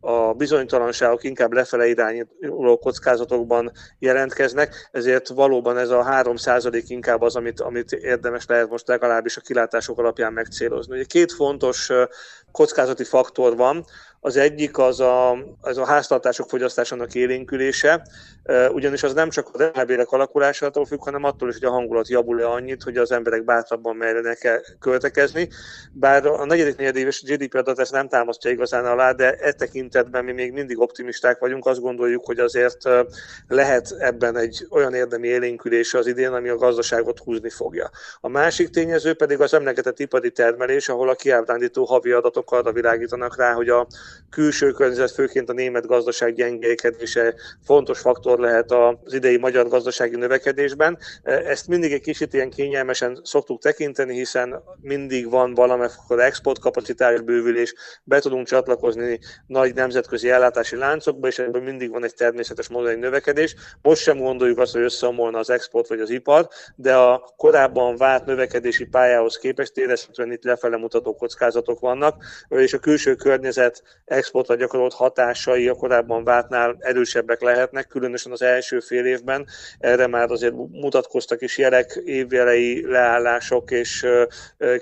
a 0.05 0.33
bizonytalanságok 0.33 1.23
inkább 1.23 1.53
lefele 1.53 1.87
irányuló 1.87 2.77
kockázatokban 2.77 3.71
jelentkeznek, 3.99 4.89
ezért 4.91 5.27
valóban 5.27 5.77
ez 5.77 5.89
a 5.89 6.05
3% 6.23 6.83
inkább 6.87 7.21
az, 7.21 7.35
amit, 7.35 7.59
amit 7.59 7.91
érdemes 7.91 8.45
lehet 8.45 8.69
most 8.69 8.87
legalábbis 8.87 9.37
a 9.37 9.41
kilátások 9.41 9.99
alapján 9.99 10.33
megcélozni. 10.33 10.95
Ugye 10.95 11.03
két 11.03 11.31
fontos 11.31 11.91
kockázati 12.51 13.03
faktor 13.03 13.55
van, 13.55 13.85
az 14.25 14.37
egyik 14.37 14.77
az 14.77 14.99
a, 14.99 15.31
az 15.61 15.77
a 15.77 15.85
háztartások 15.85 16.49
fogyasztásának 16.49 17.15
élénkülése, 17.15 18.07
ugyanis 18.71 19.03
az 19.03 19.13
nem 19.13 19.29
csak 19.29 19.49
az 19.53 19.69
elbérek 19.73 20.11
alakulásától 20.11 20.85
függ, 20.85 21.03
hanem 21.03 21.23
attól 21.23 21.49
is, 21.49 21.53
hogy 21.53 21.67
a 21.67 21.71
hangulat 21.71 22.07
javul-e 22.07 22.47
annyit, 22.47 22.83
hogy 22.83 22.97
az 22.97 23.11
emberek 23.11 23.43
bátrabban 23.43 23.95
merjenek 23.95 24.61
költekezni. 24.79 25.49
Bár 25.91 26.25
a 26.25 26.45
negyedik 26.45 26.75
negyedéves 26.75 27.23
GDP 27.23 27.53
adat 27.53 27.79
ezt 27.79 27.91
nem 27.91 28.07
támasztja 28.07 28.51
igazán 28.51 28.85
alá, 28.85 29.11
de 29.11 29.33
e 29.33 29.51
tekintetben 29.93 30.23
mi 30.23 30.31
még 30.31 30.51
mindig 30.51 30.79
optimisták 30.79 31.39
vagyunk, 31.39 31.65
azt 31.65 31.79
gondoljuk, 31.79 32.25
hogy 32.25 32.39
azért 32.39 32.77
lehet 33.47 33.95
ebben 33.99 34.37
egy 34.37 34.65
olyan 34.69 34.93
érdemi 34.93 35.27
élénkülés 35.27 35.93
az 35.93 36.07
idén, 36.07 36.31
ami 36.31 36.49
a 36.49 36.55
gazdaságot 36.55 37.19
húzni 37.19 37.49
fogja. 37.49 37.89
A 38.21 38.27
másik 38.27 38.69
tényező 38.69 39.13
pedig 39.13 39.39
az 39.39 39.53
emlegetett 39.53 39.99
ipari 39.99 40.31
termelés, 40.31 40.89
ahol 40.89 41.09
a 41.09 41.15
kiábrándító 41.15 41.83
havi 41.83 42.11
adatok 42.11 42.51
arra 42.51 42.71
világítanak 42.71 43.37
rá, 43.37 43.53
hogy 43.53 43.69
a 43.69 43.87
külső 44.29 44.71
környezet, 44.71 45.11
főként 45.11 45.49
a 45.49 45.53
német 45.53 45.85
gazdaság 45.85 46.33
gyengélkedése 46.33 47.33
fontos 47.65 47.99
faktor 47.99 48.39
lehet 48.39 48.71
az 48.71 49.13
idei 49.13 49.37
magyar 49.37 49.67
gazdasági 49.67 50.15
növekedésben. 50.15 50.97
Ezt 51.23 51.67
mindig 51.67 51.91
egy 51.91 52.01
kicsit 52.01 52.33
ilyen 52.33 52.49
kényelmesen 52.49 53.19
szoktuk 53.23 53.61
tekinteni, 53.61 54.13
hiszen 54.13 54.63
mindig 54.81 55.29
van 55.29 55.53
valamikor 55.53 56.19
exportkapacitás 56.19 57.21
bővülés, 57.21 57.73
be 58.03 58.19
tudunk 58.19 58.47
csatlakozni 58.47 59.19
nagy 59.47 59.73
nemzetközi 59.83 60.29
ellátási 60.29 60.75
láncokba, 60.75 61.27
és 61.27 61.39
ebből 61.39 61.61
mindig 61.61 61.91
van 61.91 62.03
egy 62.03 62.13
természetes 62.13 62.67
módon 62.67 62.99
növekedés. 62.99 63.55
Most 63.81 64.01
sem 64.01 64.17
gondoljuk 64.17 64.59
azt, 64.59 64.73
hogy 64.73 64.81
összeomolna 64.81 65.37
az 65.37 65.49
export 65.49 65.87
vagy 65.87 65.99
az 65.99 66.09
ipar, 66.09 66.47
de 66.75 66.95
a 66.95 67.33
korábban 67.37 67.95
várt 67.97 68.25
növekedési 68.25 68.85
pályához 68.85 69.37
képest 69.37 69.77
érezhetően 69.77 70.31
itt 70.31 70.43
lefele 70.43 70.77
mutató 70.77 71.15
kockázatok 71.15 71.79
vannak, 71.79 72.23
és 72.49 72.73
a 72.73 72.79
külső 72.79 73.15
környezet 73.15 73.83
exportra 74.05 74.55
gyakorolt 74.55 74.93
hatásai 74.93 75.67
a 75.67 75.73
korábban 75.73 76.23
vártnál 76.23 76.75
erősebbek 76.79 77.41
lehetnek, 77.41 77.87
különösen 77.87 78.31
az 78.31 78.41
első 78.41 78.79
fél 78.79 79.05
évben. 79.05 79.45
Erre 79.79 80.07
már 80.07 80.31
azért 80.31 80.53
mutatkoztak 80.71 81.41
is 81.41 81.57
jelek, 81.57 82.01
évjelei 82.05 82.85
leállások 82.87 83.71
és 83.71 84.07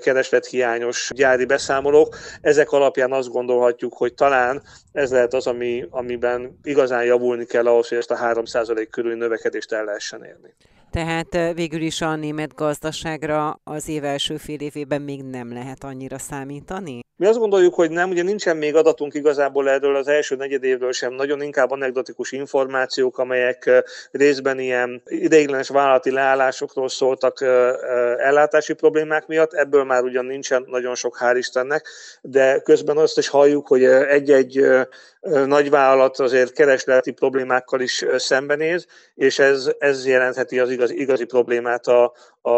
kereslethiányos 0.00 1.10
gyári 1.14 1.44
beszámolók. 1.44 2.16
Ezek 2.40 2.70
alapján 2.70 3.12
azt 3.12 3.28
gondolhatjuk, 3.28 3.94
hogy 3.94 4.14
talán 4.14 4.62
ez 4.92 5.10
lehet 5.10 5.34
az, 5.34 5.46
ami, 5.46 5.86
amiben 5.90 6.58
igazán 6.62 7.04
javulni 7.04 7.44
kell 7.44 7.66
ahhoz, 7.66 7.88
hogy 7.88 7.98
ezt 7.98 8.10
a 8.10 8.16
3% 8.16 8.86
körüli 8.90 9.14
növekedést 9.14 9.72
el 9.72 9.84
lehessen 9.84 10.24
érni. 10.24 10.54
Tehát 10.90 11.54
végül 11.54 11.80
is 11.80 12.00
a 12.00 12.16
német 12.16 12.54
gazdaságra 12.54 13.60
az 13.64 13.88
év 13.88 14.04
első 14.04 14.36
fél 14.36 14.60
évében 14.60 15.02
még 15.02 15.22
nem 15.22 15.52
lehet 15.52 15.84
annyira 15.84 16.18
számítani? 16.18 17.00
Mi 17.22 17.28
azt 17.28 17.38
gondoljuk, 17.38 17.74
hogy 17.74 17.90
nem, 17.90 18.10
ugye 18.10 18.22
nincsen 18.22 18.56
még 18.56 18.74
adatunk 18.74 19.14
igazából 19.14 19.68
erről 19.68 19.96
az 19.96 20.08
első 20.08 20.36
negyed 20.36 20.64
évről 20.64 20.92
sem, 20.92 21.12
nagyon 21.12 21.42
inkább 21.42 21.70
anekdotikus 21.70 22.32
információk, 22.32 23.18
amelyek 23.18 23.84
részben 24.10 24.58
ilyen 24.58 25.02
ideiglenes 25.04 25.68
vállalati 25.68 26.10
leállásokról 26.10 26.88
szóltak 26.88 27.40
ellátási 28.18 28.72
problémák 28.72 29.26
miatt, 29.26 29.52
ebből 29.52 29.84
már 29.84 30.02
ugyan 30.02 30.24
nincsen 30.24 30.64
nagyon 30.68 30.94
sok, 30.94 31.16
hál' 31.20 31.34
Istennek, 31.36 31.88
de 32.22 32.58
közben 32.58 32.96
azt 32.96 33.18
is 33.18 33.28
halljuk, 33.28 33.66
hogy 33.66 33.84
egy-egy 33.84 34.64
nagyvállalat 35.46 36.18
azért 36.18 36.52
keresleti 36.52 37.10
problémákkal 37.10 37.80
is 37.80 38.04
szembenéz, 38.16 38.86
és 39.14 39.38
ez, 39.38 39.70
ez 39.78 40.06
jelentheti 40.06 40.58
az 40.58 40.70
igazi, 40.70 41.00
igazi 41.00 41.24
problémát 41.24 41.86
a, 41.86 42.12
a, 42.40 42.50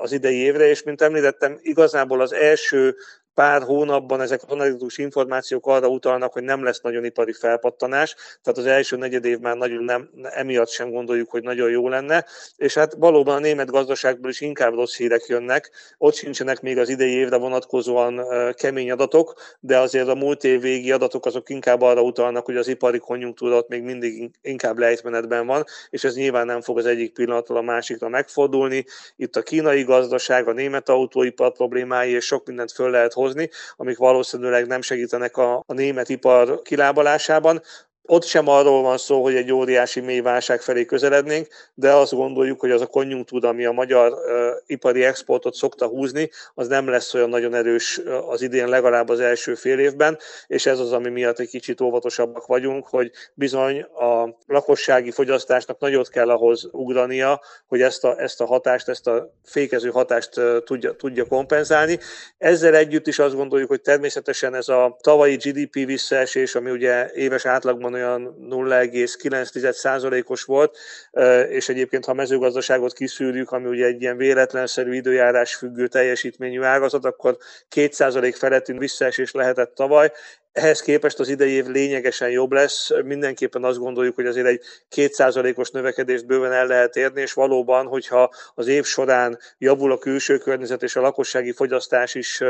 az 0.00 0.12
idei 0.12 0.36
évre, 0.36 0.68
és 0.68 0.82
mint 0.82 1.02
említettem, 1.02 1.58
igazából 1.62 2.20
az 2.20 2.32
első 2.32 2.96
pár 3.34 3.62
hónapban 3.62 4.20
ezek 4.20 4.40
analitikus 4.46 4.98
információk 4.98 5.66
arra 5.66 5.88
utalnak, 5.88 6.32
hogy 6.32 6.42
nem 6.42 6.64
lesz 6.64 6.80
nagyon 6.80 7.04
ipari 7.04 7.32
felpattanás, 7.32 8.14
tehát 8.42 8.58
az 8.58 8.66
első 8.66 8.96
negyed 8.96 9.24
év 9.24 9.38
már 9.38 9.56
nagyon 9.56 9.84
nem, 9.84 10.10
emiatt 10.22 10.68
sem 10.68 10.90
gondoljuk, 10.90 11.30
hogy 11.30 11.42
nagyon 11.42 11.70
jó 11.70 11.88
lenne, 11.88 12.26
és 12.56 12.74
hát 12.74 12.94
valóban 12.94 13.36
a 13.36 13.38
német 13.38 13.70
gazdaságból 13.70 14.30
is 14.30 14.40
inkább 14.40 14.74
rossz 14.74 14.96
hírek 14.96 15.26
jönnek, 15.26 15.70
ott 15.98 16.14
sincsenek 16.14 16.60
még 16.60 16.78
az 16.78 16.88
idei 16.88 17.12
évre 17.12 17.36
vonatkozóan 17.36 18.20
kemény 18.54 18.90
adatok, 18.90 19.34
de 19.60 19.78
azért 19.78 20.08
a 20.08 20.14
múlt 20.14 20.44
év 20.44 20.60
végi 20.60 20.92
adatok 20.92 21.26
azok 21.26 21.48
inkább 21.48 21.80
arra 21.80 22.02
utalnak, 22.02 22.44
hogy 22.44 22.56
az 22.56 22.68
ipari 22.68 22.98
konjunktúra 22.98 23.56
ott 23.56 23.68
még 23.68 23.82
mindig 23.82 24.30
inkább 24.42 24.78
lejtmenetben 24.78 25.46
van, 25.46 25.64
és 25.90 26.04
ez 26.04 26.14
nyilván 26.14 26.46
nem 26.46 26.60
fog 26.60 26.78
az 26.78 26.86
egyik 26.86 27.12
pillanatról 27.12 27.58
a 27.58 27.62
másikra 27.62 28.08
megfordulni. 28.08 28.84
Itt 29.16 29.36
a 29.36 29.42
kínai 29.42 29.82
gazdaság, 29.82 30.48
a 30.48 30.52
német 30.52 30.88
autóipar 30.88 31.52
problémái, 31.52 32.10
és 32.10 32.24
sok 32.24 32.46
mindent 32.46 32.72
föl 32.72 32.90
lehet 32.90 33.12
hozni, 33.22 33.50
amik 33.76 33.96
valószínűleg 33.96 34.66
nem 34.66 34.82
segítenek 34.82 35.36
a, 35.36 35.62
a 35.66 35.72
német 35.72 36.08
ipar 36.08 36.62
kilábalásában. 36.62 37.62
Ott 38.06 38.24
sem 38.24 38.48
arról 38.48 38.82
van 38.82 38.98
szó, 38.98 39.22
hogy 39.22 39.34
egy 39.34 39.52
óriási 39.52 40.00
mély 40.00 40.20
válság 40.20 40.60
felé 40.60 40.84
közelednénk, 40.84 41.46
de 41.74 41.92
azt 41.92 42.12
gondoljuk, 42.14 42.60
hogy 42.60 42.70
az 42.70 42.80
a 42.80 42.86
konjunktúra, 42.86 43.48
ami 43.48 43.64
a 43.64 43.72
magyar 43.72 44.12
uh, 44.12 44.18
ipari 44.66 45.04
exportot 45.04 45.54
szokta 45.54 45.86
húzni, 45.86 46.30
az 46.54 46.68
nem 46.68 46.88
lesz 46.88 47.14
olyan 47.14 47.28
nagyon 47.28 47.54
erős 47.54 48.00
az 48.28 48.42
idén 48.42 48.68
legalább 48.68 49.08
az 49.08 49.20
első 49.20 49.54
fél 49.54 49.78
évben, 49.78 50.18
és 50.46 50.66
ez 50.66 50.78
az, 50.78 50.92
ami 50.92 51.08
miatt 51.08 51.38
egy 51.38 51.48
kicsit 51.48 51.80
óvatosabbak 51.80 52.46
vagyunk, 52.46 52.86
hogy 52.86 53.10
bizony 53.34 53.80
a 53.80 54.36
lakossági 54.46 55.10
fogyasztásnak 55.10 55.78
nagyot 55.78 56.08
kell 56.08 56.30
ahhoz 56.30 56.68
ugrania, 56.72 57.40
hogy 57.66 57.82
ezt 57.82 58.04
a, 58.04 58.20
ezt 58.20 58.40
a 58.40 58.46
hatást, 58.46 58.88
ezt 58.88 59.06
a 59.06 59.32
fékező 59.44 59.90
hatást 59.90 60.36
uh, 60.36 60.62
tudja, 60.64 60.92
tudja 60.92 61.24
kompenzálni. 61.24 61.98
Ezzel 62.38 62.74
együtt 62.74 63.06
is 63.06 63.18
azt 63.18 63.34
gondoljuk, 63.34 63.68
hogy 63.68 63.80
természetesen 63.80 64.54
ez 64.54 64.68
a 64.68 64.96
tavalyi 65.00 65.36
GDP 65.36 65.74
visszaesés, 65.74 66.54
ami 66.54 66.70
ugye 66.70 67.10
éves 67.12 67.46
átlagban 67.46 67.91
olyan 67.94 68.36
0,9%-os 68.50 70.42
volt, 70.42 70.78
és 71.48 71.68
egyébként 71.68 72.04
ha 72.04 72.14
mezőgazdaságot 72.14 72.92
kiszűrjük, 72.92 73.50
ami 73.50 73.68
ugye 73.68 73.86
egy 73.86 74.00
ilyen 74.00 74.16
véletlenszerű 74.16 74.94
időjárás 74.94 75.54
függő 75.54 75.86
teljesítményű 75.86 76.62
ágazat, 76.62 77.04
akkor 77.04 77.36
2% 77.76 78.34
felettünk 78.38 78.78
visszaesés 78.78 79.32
lehetett 79.32 79.74
tavaly, 79.74 80.12
ehhez 80.52 80.80
képest 80.80 81.18
az 81.18 81.28
idei 81.28 81.50
év 81.50 81.66
lényegesen 81.66 82.30
jobb 82.30 82.52
lesz. 82.52 82.90
Mindenképpen 83.04 83.64
azt 83.64 83.78
gondoljuk, 83.78 84.14
hogy 84.14 84.26
azért 84.26 84.46
egy 84.46 84.60
kétszázalékos 84.88 85.70
növekedést 85.70 86.26
bőven 86.26 86.52
el 86.52 86.66
lehet 86.66 86.96
érni, 86.96 87.20
és 87.20 87.32
valóban, 87.32 87.86
hogyha 87.86 88.30
az 88.54 88.66
év 88.66 88.84
során 88.84 89.38
javul 89.58 89.92
a 89.92 89.98
külső 89.98 90.38
környezet 90.38 90.82
és 90.82 90.96
a 90.96 91.00
lakossági 91.00 91.52
fogyasztás 91.52 92.14
is 92.14 92.40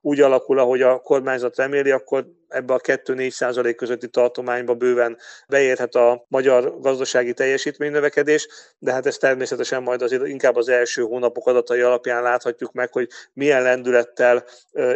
úgy 0.00 0.20
alakul, 0.20 0.58
ahogy 0.58 0.82
a 0.82 0.98
kormányzat 0.98 1.56
reméli, 1.56 1.90
akkor 1.90 2.26
ebbe 2.48 2.74
a 2.74 2.78
2-4 2.78 3.30
százalék 3.30 3.76
közötti 3.76 4.08
tartományba 4.08 4.74
bőven 4.74 5.18
beérhet 5.48 5.94
a 5.94 6.24
magyar 6.28 6.80
gazdasági 6.80 7.32
teljesítménynövekedés, 7.32 8.48
de 8.78 8.92
hát 8.92 9.06
ez 9.06 9.16
természetesen 9.16 9.82
majd 9.82 10.02
azért 10.02 10.26
inkább 10.26 10.56
az 10.56 10.68
első 10.68 11.02
hónapok 11.02 11.46
adatai 11.46 11.80
alapján 11.80 12.22
láthatjuk 12.22 12.72
meg, 12.72 12.92
hogy 12.92 13.08
milyen 13.32 13.62
lendülettel 13.62 14.44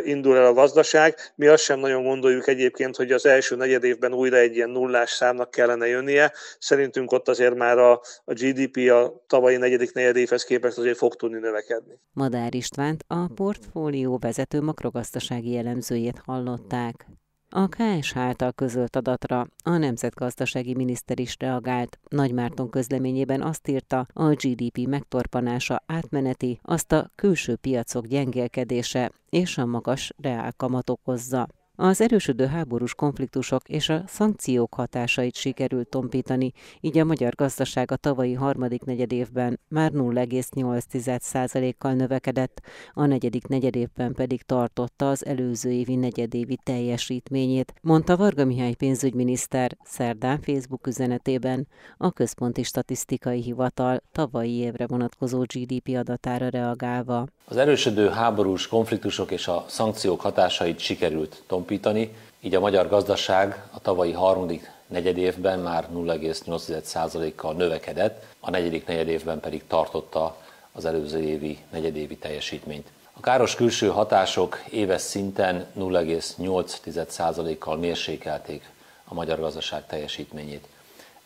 indul 0.02 0.36
el 0.36 0.46
a 0.46 0.52
gazdaság. 0.52 1.16
Mi 1.34 1.46
azt 1.46 1.62
sem 1.62 1.78
nagyon 1.78 2.02
gondoljuk 2.02 2.46
egyébként, 2.52 2.96
hogy 2.96 3.12
az 3.12 3.26
első 3.26 3.56
negyed 3.56 3.84
évben 3.84 4.14
újra 4.14 4.36
egy 4.36 4.54
ilyen 4.54 4.70
nullás 4.70 5.10
számnak 5.10 5.50
kellene 5.50 5.86
jönnie. 5.86 6.32
Szerintünk 6.58 7.12
ott 7.12 7.28
azért 7.28 7.54
már 7.54 7.78
a, 7.78 7.92
a 8.24 8.32
GDP 8.32 8.90
a 8.90 9.24
tavalyi 9.26 9.56
negyedik 9.56 9.92
negyed 9.92 10.16
évhez 10.16 10.44
képest 10.44 10.78
azért 10.78 10.96
fog 10.96 11.16
tudni 11.16 11.38
növekedni. 11.38 11.98
Madár 12.12 12.54
Istvánt 12.54 13.04
a 13.06 13.26
portfólió 13.34 14.18
vezető 14.18 14.60
makrogazdasági 14.60 15.56
elemzőjét 15.56 16.22
hallották. 16.24 17.06
A 17.54 17.68
KSH 17.68 18.16
által 18.16 18.52
közölt 18.52 18.96
adatra 18.96 19.46
a 19.64 19.76
nemzetgazdasági 19.76 20.74
miniszter 20.74 21.18
is 21.18 21.36
reagált. 21.38 21.98
Nagy 22.08 22.32
Márton 22.32 22.70
közleményében 22.70 23.42
azt 23.42 23.68
írta, 23.68 24.06
a 24.12 24.28
GDP 24.28 24.86
megtorpanása 24.86 25.82
átmeneti, 25.86 26.60
azt 26.62 26.92
a 26.92 27.10
külső 27.14 27.56
piacok 27.56 28.06
gyengélkedése 28.06 29.12
és 29.30 29.58
a 29.58 29.66
magas 29.66 30.12
reálkamat 30.22 30.90
okozza. 30.90 31.48
Az 31.76 32.00
erősödő 32.00 32.46
háborús 32.46 32.94
konfliktusok 32.94 33.68
és 33.68 33.88
a 33.88 34.02
szankciók 34.06 34.74
hatásait 34.74 35.34
sikerült 35.34 35.88
tompítani, 35.88 36.52
így 36.80 36.98
a 36.98 37.04
magyar 37.04 37.34
gazdaság 37.34 37.90
a 37.90 37.96
tavalyi 37.96 38.32
harmadik 38.32 38.84
negyedévben 38.84 39.60
már 39.68 39.90
0,8%-kal 39.90 41.92
növekedett, 41.92 42.60
a 42.92 43.06
negyedik 43.06 43.46
negyedévben 43.46 44.12
pedig 44.12 44.42
tartotta 44.42 45.10
az 45.10 45.26
előző 45.26 45.70
évi 45.70 45.94
negyedévi 45.94 46.58
teljesítményét, 46.62 47.74
mondta 47.82 48.16
Varga 48.16 48.44
Mihály 48.44 48.74
pénzügyminiszter 48.74 49.76
szerdán 49.84 50.40
Facebook 50.40 50.86
üzenetében 50.86 51.68
a 51.96 52.10
Központi 52.10 52.62
Statisztikai 52.62 53.42
Hivatal 53.42 54.02
tavalyi 54.12 54.54
évre 54.54 54.86
vonatkozó 54.86 55.40
GDP 55.40 55.96
adatára 55.96 56.48
reagálva. 56.48 57.26
Az 57.44 57.56
erősödő 57.56 58.08
háborús 58.08 58.66
konfliktusok 58.66 59.30
és 59.30 59.48
a 59.48 59.64
szankciók 59.68 60.20
hatásait 60.20 60.78
sikerült 60.78 61.42
tompítani 61.46 61.61
tompítani, 61.62 62.14
így 62.40 62.54
a 62.54 62.60
magyar 62.60 62.88
gazdaság 62.88 63.62
a 63.70 63.80
tavalyi 63.80 64.12
harmadik 64.12 64.70
negyedévben 64.86 65.58
már 65.58 65.88
0,8%-kal 65.94 67.54
növekedett, 67.54 68.24
a 68.40 68.50
negyedik 68.50 68.86
negyedévben 68.86 69.40
pedig 69.40 69.66
tartotta 69.66 70.36
az 70.72 70.84
előző 70.84 71.20
évi 71.20 71.58
negyedévi 71.70 72.16
teljesítményt. 72.16 72.86
A 73.12 73.20
káros 73.20 73.54
külső 73.54 73.88
hatások 73.88 74.62
éves 74.70 75.00
szinten 75.00 75.66
0,8%-kal 75.78 77.76
mérsékelték 77.76 78.70
a 79.04 79.14
magyar 79.14 79.40
gazdaság 79.40 79.86
teljesítményét. 79.86 80.66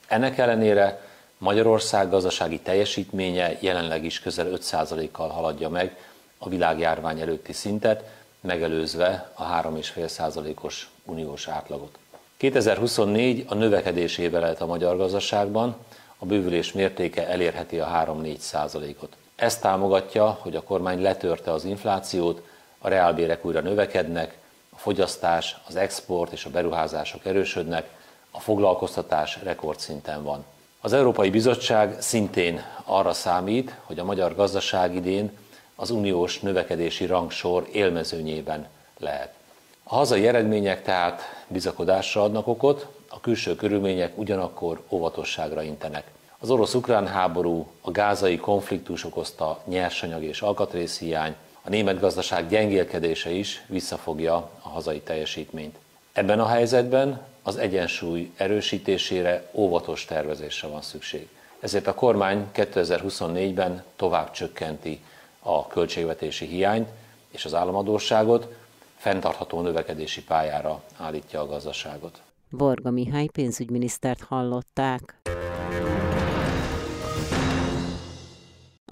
Ennek 0.07 0.38
ellenére 0.38 1.00
Magyarország 1.38 2.11
gazdasági 2.11 2.61
teljesítménye 2.61 3.57
jelenleg 3.61 4.05
is 4.05 4.21
közel 4.21 4.47
5%-kal 4.50 5.28
haladja 5.28 5.69
meg 5.69 5.97
a 6.38 6.49
világjárvány 6.49 7.21
előtti 7.21 7.52
szintet, 7.52 8.05
megelőzve 8.47 9.31
a 9.35 9.45
3,5%-os 9.45 10.88
uniós 11.05 11.49
átlagot. 11.49 11.99
2024 12.37 13.45
a 13.49 13.55
növekedés 13.55 14.19
éve 14.19 14.38
lehet 14.38 14.61
a 14.61 14.67
magyar 14.67 14.97
gazdaságban, 14.97 15.76
a 16.19 16.26
bővülés 16.26 16.73
mértéke 16.73 17.29
elérheti 17.29 17.79
a 17.79 18.05
3-4 18.23 18.37
százalékot. 18.38 19.17
Ez 19.37 19.59
támogatja, 19.59 20.38
hogy 20.41 20.57
a 20.57 20.62
kormány 20.62 21.03
letörte 21.03 21.53
az 21.53 21.65
inflációt, 21.65 22.43
a 22.79 22.88
reálbérek 22.88 23.45
újra 23.45 23.61
növekednek, 23.61 24.38
a 24.71 24.79
fogyasztás, 24.79 25.57
az 25.69 25.76
export 25.76 26.33
és 26.33 26.45
a 26.45 26.50
beruházások 26.50 27.26
erősödnek, 27.26 27.88
a 28.31 28.41
foglalkoztatás 28.41 29.38
rekordszinten 29.43 30.23
van. 30.23 30.45
Az 30.81 30.93
Európai 30.93 31.31
Bizottság 31.31 31.97
szintén 32.00 32.62
arra 32.85 33.12
számít, 33.12 33.75
hogy 33.83 33.99
a 33.99 34.05
magyar 34.05 34.35
gazdaság 34.35 34.95
idén 34.95 35.31
az 35.76 35.90
uniós 35.90 36.40
növekedési 36.40 37.06
rangsor 37.06 37.68
élmezőnyében 37.73 38.68
lehet. 38.99 39.35
A 39.83 39.95
hazai 39.95 40.26
eredmények 40.26 40.83
tehát 40.83 41.23
bizakodásra 41.49 42.23
adnak 42.23 42.47
okot, 42.47 42.87
a 43.09 43.21
külső 43.21 43.54
körülmények 43.54 44.18
ugyanakkor 44.18 44.83
óvatosságra 44.88 45.62
intenek. 45.62 46.04
Az 46.38 46.50
orosz-ukrán 46.50 47.06
háború, 47.06 47.66
a 47.80 47.90
gázai 47.90 48.37
konfliktus 48.37 49.04
okozta 49.04 49.61
nyersanyag 49.64 50.23
és 50.23 50.42
alkatrészhiány, 50.42 51.35
a 51.62 51.68
német 51.68 52.00
gazdaság 52.00 52.49
gyengélkedése 52.49 53.30
is 53.30 53.64
visszafogja 53.66 54.35
a 54.62 54.68
hazai 54.68 55.00
teljesítményt. 55.00 55.76
Ebben 56.12 56.40
a 56.40 56.47
helyzetben 56.47 57.26
az 57.42 57.56
egyensúly 57.56 58.30
erősítésére 58.37 59.50
óvatos 59.52 60.04
tervezésre 60.04 60.68
van 60.68 60.83
szükség. 60.83 61.28
Ezért 61.61 61.87
a 61.87 61.95
kormány 61.95 62.47
2024-ben 62.54 63.85
tovább 63.97 64.30
csökkenti 64.30 65.00
a 65.47 65.67
költségvetési 65.67 66.47
hiányt 66.47 66.88
és 67.31 67.45
az 67.45 67.55
államadóságot, 67.55 68.55
fenntartható 68.97 69.61
növekedési 69.61 70.23
pályára 70.23 70.83
állítja 70.97 71.41
a 71.41 71.47
gazdaságot. 71.47 72.23
Varga 72.50 72.91
Mihály 72.91 73.26
pénzügyminisztert 73.26 74.23
hallották. 74.23 75.15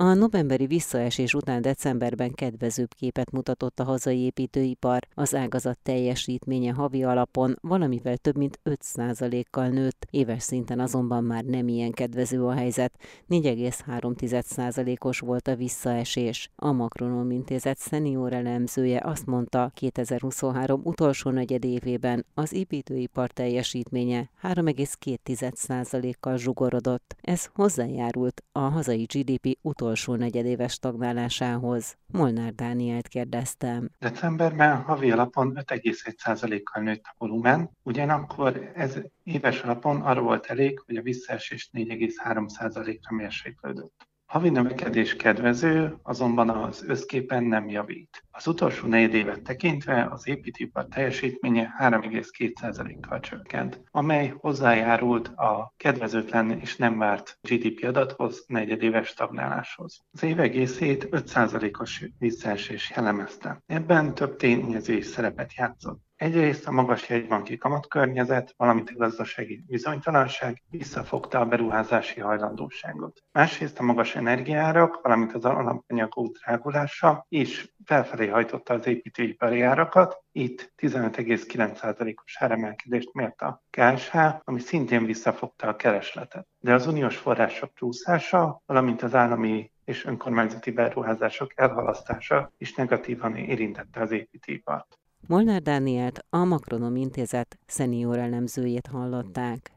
A 0.00 0.14
novemberi 0.14 0.66
visszaesés 0.66 1.34
után 1.34 1.62
decemberben 1.62 2.32
kedvezőbb 2.32 2.94
képet 2.94 3.30
mutatott 3.30 3.80
a 3.80 3.84
hazai 3.84 4.18
építőipar, 4.18 5.06
az 5.14 5.34
ágazat 5.34 5.78
teljesítménye 5.82 6.72
havi 6.72 7.04
alapon 7.04 7.56
valamivel 7.60 8.16
több 8.16 8.36
mint 8.36 8.60
5%-kal 8.64 9.68
nőtt, 9.68 10.06
éves 10.10 10.42
szinten 10.42 10.80
azonban 10.80 11.24
már 11.24 11.44
nem 11.44 11.68
ilyen 11.68 11.92
kedvező 11.92 12.44
a 12.44 12.52
helyzet, 12.52 12.92
4,3%-os 13.28 15.18
volt 15.18 15.48
a 15.48 15.56
visszaesés. 15.56 16.50
A 16.56 16.72
Makronom 16.72 17.30
Intézet 17.30 17.78
szenior 17.78 18.32
elemzője 18.32 19.00
azt 19.04 19.26
mondta, 19.26 19.70
2023 19.74 20.80
utolsó 20.84 21.30
negyedévében 21.30 22.26
az 22.34 22.52
építőipar 22.52 23.30
teljesítménye 23.30 24.30
3,2%-kal 24.42 26.36
zsugorodott. 26.36 27.16
Ez 27.20 27.48
hozzájárult 27.54 28.42
a 28.52 28.60
hazai 28.60 29.02
GDP 29.02 29.58
utolsó 29.62 29.82
utolsó 29.84 30.14
negyedéves 30.14 30.72
stagnálásához. 30.72 31.96
Molnár 32.06 32.54
Dánielt 32.54 33.08
kérdeztem. 33.08 33.90
Decemberben 33.98 34.82
havi 34.82 35.10
alapon 35.10 35.52
5,1%-kal 35.54 36.82
nőtt 36.82 37.04
a 37.04 37.14
volumen, 37.18 37.70
ugyanakkor 37.82 38.72
ez 38.74 38.98
éves 39.22 39.60
alapon 39.60 40.00
arra 40.00 40.20
volt 40.20 40.46
elég, 40.46 40.82
hogy 40.86 40.96
a 40.96 41.02
visszaesés 41.02 41.70
4,3%-ra 41.72 43.16
mérséklődött. 43.16 44.08
Havi 44.34 44.48
növekedés 44.48 45.16
kedvező, 45.16 45.96
azonban 46.02 46.50
az 46.50 46.84
összképen 46.86 47.44
nem 47.44 47.68
javít. 47.68 48.24
Az 48.30 48.46
utolsó 48.46 48.86
négy 48.86 49.14
évet 49.14 49.42
tekintve 49.42 50.08
az 50.10 50.28
építőipar 50.28 50.86
teljesítménye 50.86 51.74
3,2%-kal 51.78 53.20
csökkent, 53.20 53.80
amely 53.90 54.34
hozzájárult 54.38 55.28
a 55.28 55.74
kedvezőtlen 55.76 56.50
és 56.50 56.76
nem 56.76 56.98
várt 56.98 57.38
GDP 57.42 57.84
adathoz, 57.84 58.44
negyedéves 58.46 59.08
stagnáláshoz. 59.08 60.00
Az 60.12 60.22
év 60.22 60.40
egészét 60.40 61.08
5%-os 61.10 62.04
visszaesés 62.18 62.92
jellemezte. 62.96 63.62
Ebben 63.66 64.14
több 64.14 64.36
tényező 64.36 64.92
is 64.92 65.06
szerepet 65.06 65.54
játszott. 65.54 66.02
Egyrészt 66.24 66.66
a 66.66 66.70
magas 66.70 67.08
jegybanki 67.08 67.56
kamatkörnyezet, 67.56 68.54
valamint 68.56 68.90
a 68.90 68.96
gazdasági 68.96 69.64
bizonytalanság 69.66 70.62
visszafogta 70.70 71.40
a 71.40 71.44
beruházási 71.44 72.20
hajlandóságot. 72.20 73.22
Másrészt 73.32 73.78
a 73.78 73.82
magas 73.82 74.14
energiárak, 74.14 75.00
valamint 75.02 75.34
az 75.34 75.44
alapanyagok 75.44 76.36
drágulása 76.36 77.26
is 77.28 77.74
felfelé 77.84 78.26
hajtotta 78.26 78.74
az 78.74 78.86
építőipari 78.86 79.60
árakat. 79.60 80.22
Itt 80.32 80.72
15,9%-os 80.76 82.36
áremelkedést 82.42 83.12
mért 83.12 83.40
a 83.40 83.62
KSH, 83.70 84.16
ami 84.44 84.60
szintén 84.60 85.04
visszafogta 85.04 85.68
a 85.68 85.76
keresletet. 85.76 86.46
De 86.58 86.74
az 86.74 86.86
uniós 86.86 87.16
források 87.16 87.70
csúszása, 87.74 88.62
valamint 88.66 89.02
az 89.02 89.14
állami 89.14 89.72
és 89.84 90.04
önkormányzati 90.04 90.70
beruházások 90.70 91.52
elhalasztása 91.54 92.52
is 92.58 92.74
negatívan 92.74 93.36
érintette 93.36 94.00
az 94.00 94.10
építőipart. 94.10 94.98
Molnár 95.26 95.62
Dánielt, 95.62 96.24
a 96.30 96.44
Makronom 96.44 96.96
Intézet 96.96 97.58
szenior 97.66 98.18
elemzőjét 98.18 98.86
hallották. 98.86 99.72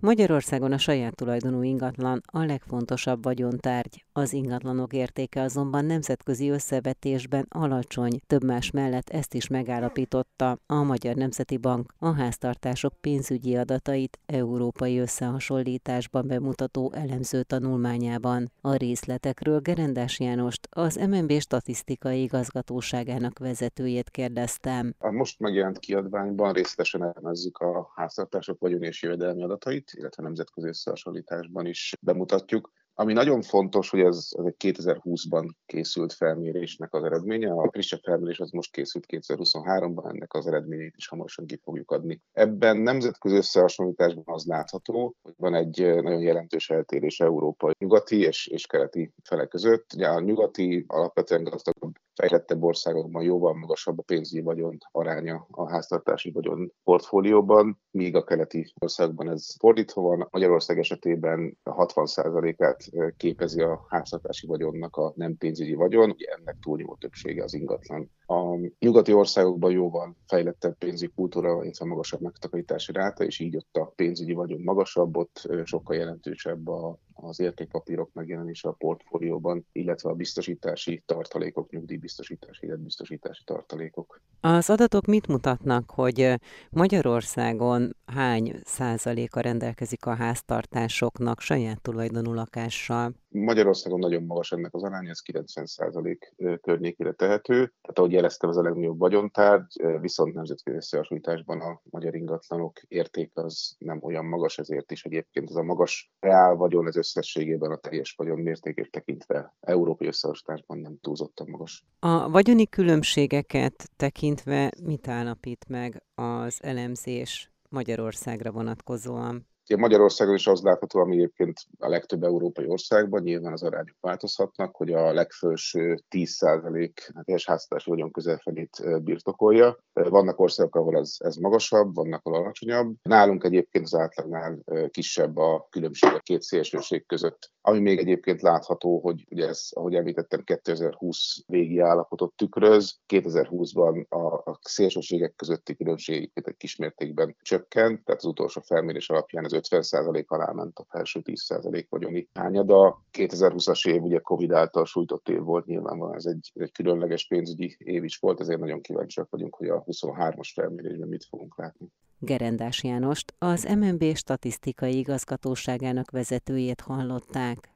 Magyarországon 0.00 0.72
a 0.72 0.78
saját 0.78 1.14
tulajdonú 1.14 1.62
ingatlan 1.62 2.20
a 2.32 2.44
legfontosabb 2.44 3.22
vagyontárgy. 3.22 4.04
Az 4.14 4.32
ingatlanok 4.32 4.92
értéke 4.92 5.42
azonban 5.42 5.84
nemzetközi 5.84 6.48
összevetésben 6.48 7.46
alacsony, 7.48 8.20
több 8.26 8.44
más 8.44 8.70
mellett 8.70 9.08
ezt 9.08 9.34
is 9.34 9.46
megállapította 9.48 10.58
a 10.66 10.82
Magyar 10.82 11.14
Nemzeti 11.14 11.56
Bank 11.56 11.92
a 11.98 12.12
háztartások 12.12 12.92
pénzügyi 13.00 13.56
adatait 13.56 14.18
európai 14.26 14.98
összehasonlításban 14.98 16.26
bemutató 16.26 16.92
elemző 16.94 17.42
tanulmányában. 17.42 18.52
A 18.60 18.74
részletekről 18.74 19.60
Gerendás 19.60 20.20
Jánost, 20.20 20.68
az 20.70 20.94
MNB 20.94 21.32
statisztikai 21.40 22.22
igazgatóságának 22.22 23.38
vezetőjét 23.38 24.10
kérdeztem. 24.10 24.94
A 24.98 25.10
most 25.10 25.38
megjelent 25.38 25.78
kiadványban 25.78 26.52
részletesen 26.52 27.02
elemezzük 27.02 27.58
a 27.58 27.92
háztartások 27.94 28.60
vagyon 28.60 28.82
és 28.82 29.02
jövedelmi 29.02 29.42
adatait, 29.42 29.90
illetve 29.94 30.22
nemzetközi 30.22 30.68
összehasonlításban 30.68 31.66
is 31.66 31.92
bemutatjuk. 32.00 32.72
Ami 32.94 33.12
nagyon 33.12 33.42
fontos, 33.42 33.90
hogy 33.90 34.00
ez, 34.00 34.28
ez 34.38 34.44
egy 34.44 34.54
2020-ban 34.58 35.50
készült 35.66 36.12
felmérésnek 36.12 36.94
az 36.94 37.04
eredménye. 37.04 37.52
A 37.52 37.68
frissebb 37.70 38.00
felmérés 38.02 38.40
az 38.40 38.50
most 38.50 38.72
készült 38.72 39.04
2023-ban, 39.08 40.12
ennek 40.14 40.34
az 40.34 40.46
eredményeit 40.46 40.96
is 40.96 41.08
hamarosan 41.08 41.46
ki 41.46 41.60
fogjuk 41.62 41.90
adni. 41.90 42.20
Ebben 42.32 42.76
nemzetközi 42.76 43.36
összehasonlításban 43.36 44.24
az 44.26 44.44
látható, 44.44 45.14
hogy 45.22 45.34
van 45.36 45.54
egy 45.54 45.78
nagyon 45.80 46.20
jelentős 46.20 46.70
eltérés 46.70 47.20
európai 47.20 47.72
nyugati 47.78 48.20
és, 48.20 48.46
és 48.46 48.66
keleti 48.66 49.12
fele 49.22 49.46
között. 49.46 49.92
Ugye 49.94 50.08
a 50.08 50.20
nyugati 50.20 50.84
alapvetően 50.88 51.44
gazdagabb 51.44 51.92
fejlettebb 52.14 52.62
országokban 52.62 53.22
jóval 53.22 53.54
magasabb 53.54 53.98
a 53.98 54.02
pénzügyi 54.02 54.42
vagyon 54.42 54.78
aránya 54.90 55.46
a 55.50 55.70
háztartási 55.70 56.30
vagyon 56.30 56.72
portfólióban, 56.84 57.80
míg 57.90 58.16
a 58.16 58.24
keleti 58.24 58.72
országban 58.78 59.30
ez 59.30 59.56
fordítva 59.58 60.02
van. 60.02 60.28
Magyarország 60.30 60.78
esetében 60.78 61.58
60%-át 61.64 62.81
képezi 63.16 63.60
a 63.60 63.84
háztartási 63.88 64.46
vagyonnak 64.46 64.96
a 64.96 65.12
nem 65.16 65.36
pénzügyi 65.36 65.74
vagyon, 65.74 66.10
ugye 66.10 66.26
ennek 66.26 66.56
túlnyomó 66.60 66.94
többsége 66.94 67.42
az 67.42 67.54
ingatlan. 67.54 68.10
A 68.26 68.56
nyugati 68.78 69.12
országokban 69.12 69.70
jóval 69.70 70.16
fejlettebb 70.26 70.78
pénzügyi 70.78 71.12
kultúra, 71.14 71.62
illetve 71.62 71.84
magasabb 71.84 72.20
megtakarítási 72.20 72.92
ráta, 72.92 73.24
és 73.24 73.38
így 73.38 73.56
ott 73.56 73.76
a 73.76 73.92
pénzügyi 73.96 74.32
vagyon 74.32 74.60
magasabb, 74.60 75.16
ott 75.16 75.48
sokkal 75.64 75.96
jelentősebb 75.96 76.68
a, 76.68 76.98
az 77.22 77.40
értékpapírok 77.40 78.10
megjelenése 78.12 78.68
a 78.68 78.72
portfólióban, 78.72 79.66
illetve 79.72 80.10
a 80.10 80.14
biztosítási 80.14 81.02
tartalékok, 81.06 81.70
nyugdíjbiztosítási, 81.70 82.66
életbiztosítási 82.66 83.42
tartalékok. 83.44 84.20
Az 84.40 84.70
adatok 84.70 85.06
mit 85.06 85.26
mutatnak, 85.26 85.90
hogy 85.90 86.34
Magyarországon 86.70 87.96
hány 88.06 88.60
százaléka 88.64 89.40
rendelkezik 89.40 90.06
a 90.06 90.14
háztartásoknak 90.14 91.40
saját 91.40 91.82
tulajdonú 91.82 92.32
lakással? 92.32 93.12
Magyarországon 93.28 93.98
nagyon 93.98 94.22
magas 94.22 94.52
ennek 94.52 94.74
az 94.74 94.82
aránya, 94.82 95.10
ez 95.10 95.20
90 95.20 95.66
százalék 95.66 96.34
környékére 96.60 97.12
tehető. 97.12 97.54
Tehát 97.54 97.98
ahogy 97.98 98.12
jeleztem, 98.12 98.50
ez 98.50 98.56
a 98.56 98.62
legnagyobb 98.62 98.98
vagyontárgy, 98.98 99.82
viszont 100.00 100.34
nemzetközi 100.34 100.76
összehasonlításban 100.76 101.60
a 101.60 101.80
magyar 101.90 102.14
ingatlanok 102.14 102.80
értéke 102.88 103.42
az 103.42 103.74
nem 103.78 103.98
olyan 104.02 104.24
magas, 104.24 104.58
ezért 104.58 104.90
is 104.90 105.04
egyébként 105.04 105.50
ez 105.50 105.56
a 105.56 105.62
magas 105.62 106.12
reál 106.20 106.54
vagyon, 106.54 106.86
ez 106.86 106.96
összességében 107.16 107.70
a 107.70 107.76
teljes 107.76 108.14
vagyon 108.16 108.38
mértékét 108.38 108.90
tekintve 108.90 109.54
európai 109.60 110.06
összehasonlításban 110.06 110.78
nem 110.78 110.98
túlzottan 111.00 111.50
magas. 111.50 111.84
A 111.98 112.30
vagyoni 112.30 112.66
különbségeket 112.66 113.90
tekintve 113.96 114.70
mit 114.82 115.08
állapít 115.08 115.64
meg 115.68 116.02
az 116.14 116.58
elemzés 116.62 117.50
Magyarországra 117.68 118.50
vonatkozóan? 118.50 119.46
Magyarországon 119.76 120.34
is 120.34 120.46
az 120.46 120.62
látható, 120.62 121.00
ami 121.00 121.16
egyébként 121.16 121.60
a 121.78 121.88
legtöbb 121.88 122.22
európai 122.22 122.66
országban, 122.66 123.22
nyilván 123.22 123.52
az 123.52 123.62
arányok 123.62 123.96
változhatnak, 124.00 124.76
hogy 124.76 124.92
a 124.92 125.12
legfelső 125.12 125.98
10% 126.10 126.90
hát 127.14 127.24
teljes 127.24 127.46
háztartási 127.46 127.90
vagyon 127.90 128.10
közelfelét 128.10 129.02
birtokolja. 129.02 129.78
Vannak 129.92 130.40
országok, 130.40 130.76
ahol 130.76 130.96
ez, 130.96 131.14
ez 131.18 131.36
magasabb, 131.36 131.94
vannak, 131.94 132.20
ahol 132.24 132.38
alacsonyabb. 132.38 132.94
Nálunk 133.02 133.44
egyébként 133.44 133.84
az 133.84 133.94
átlagnál 133.94 134.58
kisebb 134.90 135.36
a 135.36 135.66
különbség 135.70 136.10
a 136.12 136.18
két 136.18 136.42
szélsőség 136.42 137.06
között. 137.06 137.50
Ami 137.60 137.78
még 137.78 137.98
egyébként 137.98 138.42
látható, 138.42 139.00
hogy 139.00 139.26
ugye 139.30 139.46
ez, 139.46 139.68
ahogy 139.70 139.94
említettem, 139.94 140.44
2020 140.44 141.42
végi 141.46 141.78
állapotot 141.78 142.34
tükröz. 142.36 142.98
2020-ban 143.08 144.08
a, 144.08 144.50
a 144.50 144.58
szélsőségek 144.62 145.34
közötti 145.34 145.76
különbség 145.76 146.30
egy 146.34 146.56
kismértékben 146.56 147.36
csökkent, 147.42 148.04
tehát 148.04 148.20
az 148.20 148.28
utolsó 148.28 148.60
felmérés 148.60 149.10
alapján 149.10 149.44
ez 149.44 149.52
50% 149.70 150.26
alá 150.26 150.52
ment 150.52 150.78
a 150.78 150.84
felső 150.88 151.20
10% 151.24 151.86
vagyoni 151.88 152.28
hányada. 152.34 153.02
2020-as 153.12 153.88
év 153.88 154.02
ugye 154.02 154.18
Covid 154.18 154.52
által 154.52 154.84
sújtott 154.84 155.28
év 155.28 155.40
volt, 155.40 155.66
nyilvánvalóan 155.66 156.16
ez 156.16 156.24
egy, 156.24 156.52
egy 156.54 156.72
különleges 156.72 157.26
pénzügyi 157.26 157.76
év 157.78 158.04
is 158.04 158.16
volt, 158.16 158.40
ezért 158.40 158.60
nagyon 158.60 158.80
kíváncsiak 158.80 159.30
vagyunk, 159.30 159.54
hogy 159.54 159.68
a 159.68 159.84
23-as 159.84 160.50
felmérésben 160.54 161.08
mit 161.08 161.24
fogunk 161.24 161.58
látni. 161.58 161.86
Gerendás 162.18 162.84
Jánost, 162.84 163.34
az 163.38 163.76
MNB 163.78 164.16
statisztikai 164.16 164.98
igazgatóságának 164.98 166.10
vezetőjét 166.10 166.80
hallották. 166.80 167.71